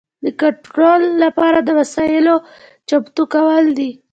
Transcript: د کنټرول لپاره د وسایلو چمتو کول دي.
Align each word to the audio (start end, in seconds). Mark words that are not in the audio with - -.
د 0.23 0.25
کنټرول 0.39 1.01
لپاره 1.23 1.59
د 1.63 1.69
وسایلو 1.79 2.35
چمتو 2.89 3.23
کول 3.33 3.65
دي. 3.79 3.91